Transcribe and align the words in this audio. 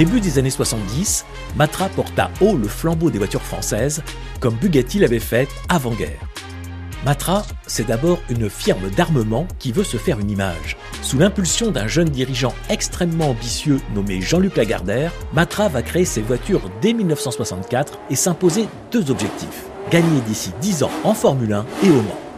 début 0.00 0.20
des 0.20 0.38
années 0.38 0.48
70, 0.48 1.26
Matra 1.56 1.90
porta 1.90 2.30
haut 2.40 2.56
le 2.56 2.68
flambeau 2.68 3.10
des 3.10 3.18
voitures 3.18 3.42
françaises, 3.42 4.02
comme 4.40 4.54
Bugatti 4.54 4.98
l'avait 4.98 5.18
fait 5.18 5.46
avant-guerre. 5.68 6.26
Matra, 7.04 7.44
c'est 7.66 7.86
d'abord 7.86 8.18
une 8.30 8.48
firme 8.48 8.88
d'armement 8.96 9.46
qui 9.58 9.72
veut 9.72 9.84
se 9.84 9.98
faire 9.98 10.18
une 10.18 10.30
image. 10.30 10.78
Sous 11.02 11.18
l'impulsion 11.18 11.70
d'un 11.70 11.86
jeune 11.86 12.08
dirigeant 12.08 12.54
extrêmement 12.70 13.28
ambitieux 13.28 13.78
nommé 13.94 14.22
Jean-Luc 14.22 14.56
Lagardère, 14.56 15.12
Matra 15.34 15.68
va 15.68 15.82
créer 15.82 16.06
ses 16.06 16.22
voitures 16.22 16.70
dès 16.80 16.94
1964 16.94 17.98
et 18.08 18.16
s'imposer 18.16 18.68
deux 18.92 19.10
objectifs. 19.10 19.66
Gagner 19.90 20.22
d'ici 20.26 20.50
10 20.62 20.84
ans 20.84 20.92
en 21.04 21.12
Formule 21.12 21.52
1 21.52 21.66
et 21.84 21.90
au 21.90 22.00
Mans. 22.00 22.29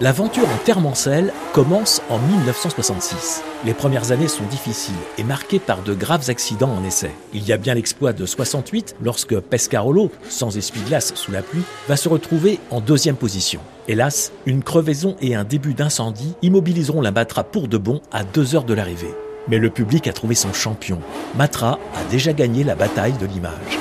L'aventure 0.00 0.48
en 0.48 0.56
Terre-Mancel 0.64 1.32
commence 1.52 2.02
en 2.08 2.20
1966. 2.20 3.42
Les 3.64 3.74
premières 3.74 4.12
années 4.12 4.28
sont 4.28 4.44
difficiles 4.44 4.94
et 5.18 5.24
marquées 5.24 5.58
par 5.58 5.82
de 5.82 5.92
graves 5.92 6.30
accidents 6.30 6.70
en 6.70 6.84
essai. 6.84 7.10
Il 7.34 7.44
y 7.44 7.52
a 7.52 7.56
bien 7.56 7.74
l'exploit 7.74 8.12
de 8.12 8.24
68 8.24 8.94
lorsque 9.02 9.36
Pescarolo, 9.40 10.12
sans 10.28 10.56
essuie-glace 10.56 11.14
sous 11.16 11.32
la 11.32 11.42
pluie, 11.42 11.64
va 11.88 11.96
se 11.96 12.08
retrouver 12.08 12.60
en 12.70 12.80
deuxième 12.80 13.16
position. 13.16 13.58
Hélas, 13.88 14.30
une 14.46 14.62
crevaison 14.62 15.16
et 15.20 15.34
un 15.34 15.42
début 15.42 15.74
d'incendie 15.74 16.36
immobiliseront 16.42 17.00
la 17.00 17.10
Matra 17.10 17.42
pour 17.42 17.66
de 17.66 17.76
bon 17.76 18.00
à 18.12 18.22
deux 18.22 18.54
heures 18.54 18.62
de 18.62 18.74
l'arrivée. 18.74 19.14
Mais 19.48 19.58
le 19.58 19.68
public 19.68 20.06
a 20.06 20.12
trouvé 20.12 20.36
son 20.36 20.52
champion. 20.52 21.00
Matra 21.34 21.80
a 21.96 22.04
déjà 22.08 22.32
gagné 22.32 22.62
la 22.62 22.76
bataille 22.76 23.18
de 23.20 23.26
l'image. 23.26 23.78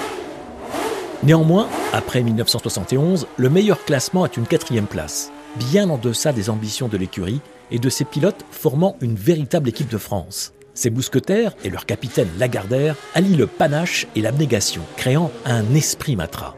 Néanmoins, 1.22 1.68
après 1.94 2.24
1971, 2.24 3.28
le 3.38 3.50
meilleur 3.52 3.86
classement 3.86 4.26
est 4.26 4.36
une 4.36 4.48
quatrième 4.48 4.88
place 4.88 5.32
bien 5.58 5.90
en 5.90 5.98
deçà 5.98 6.32
des 6.32 6.50
ambitions 6.50 6.88
de 6.88 6.98
l'écurie 6.98 7.42
et 7.72 7.80
de 7.80 7.90
ses 7.90 8.06
pilotes 8.06 8.46
formant 8.52 8.96
une 9.02 9.16
véritable 9.16 9.70
équipe 9.70 9.90
de 9.90 9.98
France. 9.98 10.54
Ces 10.74 10.90
mousquetaires 10.90 11.54
et 11.64 11.70
leur 11.70 11.86
capitaine 11.86 12.30
Lagardère 12.38 12.96
allient 13.16 13.36
le 13.36 13.48
panache 13.48 14.08
et 14.16 14.22
l'abnégation, 14.22 14.84
créant 14.96 15.32
un 15.46 15.74
esprit 15.74 16.16
matra. 16.16 16.56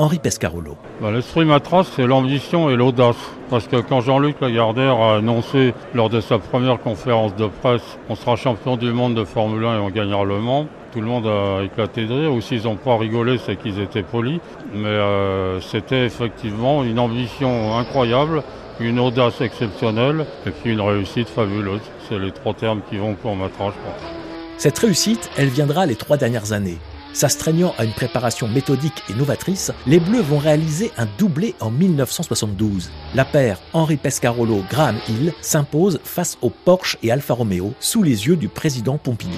Henri 0.00 0.18
Pescarolo. 0.18 0.78
Bah, 1.02 1.10
l'esprit 1.10 1.44
matra, 1.44 1.84
c'est 1.84 2.06
l'ambition 2.06 2.70
et 2.70 2.74
l'audace. 2.74 3.18
Parce 3.50 3.66
que 3.66 3.76
quand 3.76 4.00
Jean-Luc 4.00 4.40
Lagardère 4.40 4.98
a 4.98 5.16
annoncé 5.16 5.74
lors 5.92 6.08
de 6.08 6.22
sa 6.22 6.38
première 6.38 6.80
conférence 6.80 7.36
de 7.36 7.46
presse 7.46 7.98
on 8.08 8.14
sera 8.14 8.34
champion 8.36 8.78
du 8.78 8.92
monde 8.94 9.14
de 9.14 9.24
Formule 9.24 9.62
1 9.62 9.76
et 9.76 9.78
on 9.78 9.90
gagnera 9.90 10.24
le 10.24 10.38
Mans, 10.38 10.68
tout 10.90 11.02
le 11.02 11.06
monde 11.06 11.26
a 11.26 11.62
éclaté 11.62 12.06
de 12.06 12.14
rire. 12.14 12.32
Ou 12.32 12.40
s'ils 12.40 12.62
n'ont 12.62 12.76
pas 12.76 12.96
rigolé, 12.96 13.36
c'est 13.44 13.56
qu'ils 13.56 13.78
étaient 13.78 14.02
polis. 14.02 14.40
Mais 14.72 14.88
euh, 14.88 15.60
c'était 15.60 16.06
effectivement 16.06 16.82
une 16.82 16.98
ambition 16.98 17.76
incroyable, 17.76 18.42
une 18.80 19.00
audace 19.00 19.42
exceptionnelle 19.42 20.24
et 20.46 20.50
puis 20.50 20.72
une 20.72 20.80
réussite 20.80 21.28
fabuleuse. 21.28 21.82
C'est 22.08 22.18
les 22.18 22.32
trois 22.32 22.54
termes 22.54 22.80
qui 22.88 22.96
vont 22.96 23.16
pour 23.16 23.36
ma 23.36 23.50
tranche. 23.50 23.74
Cette 24.56 24.78
réussite, 24.78 25.28
elle 25.36 25.48
viendra 25.48 25.84
les 25.84 25.96
trois 25.96 26.16
dernières 26.16 26.52
années. 26.52 26.78
S'astreignant 27.12 27.74
à 27.76 27.84
une 27.84 27.92
préparation 27.92 28.46
méthodique 28.46 29.02
et 29.10 29.14
novatrice, 29.14 29.72
les 29.86 29.98
Bleus 29.98 30.22
vont 30.22 30.38
réaliser 30.38 30.92
un 30.96 31.06
doublé 31.18 31.54
en 31.60 31.70
1972. 31.70 32.90
La 33.14 33.24
paire 33.24 33.60
Henri 33.72 33.96
Pescarolo-Graham 33.96 34.96
Hill 35.08 35.32
s'impose 35.40 36.00
face 36.04 36.38
aux 36.40 36.50
Porsche 36.50 36.98
et 37.02 37.10
Alfa 37.10 37.34
Romeo 37.34 37.74
sous 37.80 38.02
les 38.02 38.26
yeux 38.26 38.36
du 38.36 38.48
président 38.48 38.96
Pompidou. 38.96 39.36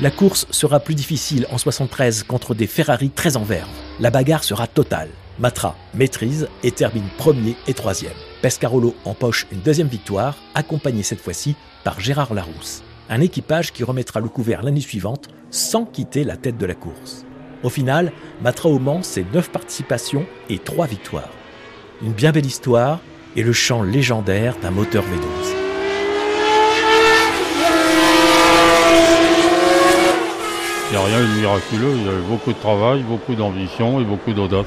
La 0.00 0.10
course 0.10 0.46
sera 0.50 0.80
plus 0.80 0.94
difficile 0.94 1.46
en 1.50 1.58
73 1.58 2.24
contre 2.24 2.54
des 2.54 2.66
Ferrari 2.66 3.10
très 3.10 3.36
en 3.36 3.44
verve. 3.44 3.68
La 4.00 4.10
bagarre 4.10 4.44
sera 4.44 4.66
totale. 4.66 5.08
Matra 5.38 5.76
maîtrise 5.94 6.48
et 6.62 6.70
termine 6.70 7.08
premier 7.16 7.56
et 7.66 7.74
troisième. 7.74 8.12
Pescarolo 8.42 8.94
empoche 9.04 9.46
une 9.50 9.60
deuxième 9.60 9.88
victoire, 9.88 10.36
accompagnée 10.54 11.02
cette 11.02 11.20
fois-ci 11.20 11.56
par 11.82 11.98
Gérard 12.00 12.34
Larousse. 12.34 12.82
Un 13.10 13.20
équipage 13.20 13.72
qui 13.72 13.84
remettra 13.84 14.20
le 14.20 14.30
couvert 14.30 14.62
l'année 14.62 14.80
suivante 14.80 15.28
sans 15.50 15.84
quitter 15.84 16.24
la 16.24 16.38
tête 16.38 16.56
de 16.56 16.64
la 16.64 16.74
course. 16.74 17.26
Au 17.62 17.68
final, 17.68 18.12
Matra 18.42 18.70
au 18.70 18.78
Mans, 18.78 19.02
c'est 19.02 19.26
9 19.30 19.50
participations 19.50 20.24
et 20.48 20.58
3 20.58 20.86
victoires. 20.86 21.28
Une 22.02 22.12
bien 22.12 22.32
belle 22.32 22.46
histoire 22.46 23.00
et 23.36 23.42
le 23.42 23.52
chant 23.52 23.82
légendaire 23.82 24.56
d'un 24.62 24.70
moteur 24.70 25.04
V12. 25.04 25.08
Il 30.90 30.96
n'y 30.96 31.02
a 31.02 31.06
rien 31.06 31.20
de 31.20 31.38
miraculeux, 31.38 31.92
il 31.96 32.06
y 32.06 32.08
a 32.08 32.12
eu 32.12 32.22
beaucoup 32.28 32.52
de 32.52 32.58
travail, 32.58 33.02
beaucoup 33.02 33.34
d'ambition 33.34 34.00
et 34.00 34.04
beaucoup 34.04 34.32
d'audace. 34.32 34.66